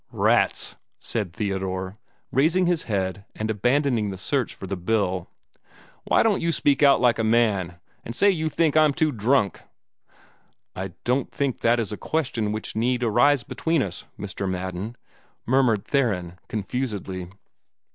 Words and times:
"Rats!" 0.11 0.77
said 0.99 1.31
Theodore, 1.31 1.99
raising 2.31 2.65
his 2.65 2.85
head, 2.89 3.23
and 3.35 3.51
abandoning 3.51 4.09
the 4.09 4.17
search 4.17 4.55
for 4.55 4.65
the 4.65 4.75
bill. 4.75 5.29
"Why 6.05 6.23
don't 6.23 6.41
you 6.41 6.51
speak 6.51 6.81
out 6.81 6.99
like 6.99 7.19
a 7.19 7.23
man, 7.23 7.79
and 8.03 8.15
say 8.15 8.31
you 8.31 8.49
think 8.49 8.75
I'm 8.75 8.93
too 8.93 9.11
drunk?" 9.11 9.61
"I 10.75 10.93
don't 11.03 11.31
think 11.31 11.59
that 11.59 11.79
is 11.79 11.91
a 11.91 11.97
question 11.97 12.51
which 12.51 12.75
need 12.75 13.03
arise 13.03 13.43
between 13.43 13.83
us, 13.83 14.05
Mr. 14.17 14.49
Madden," 14.49 14.95
murmured 15.45 15.85
Theron, 15.85 16.39
confusedly. 16.47 17.29